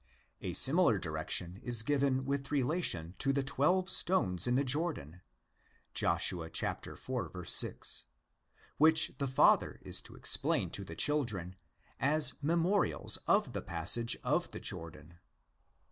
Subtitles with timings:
[0.41, 5.21] A similar direction is given with relation to the twelve stones in the Jordan
[5.93, 6.33] (Josh.
[6.33, 6.55] iv.
[7.49, 8.05] 6),
[8.79, 11.55] which the father is to explain to the children
[11.99, 15.19] as memorials of the passage of the Jordan.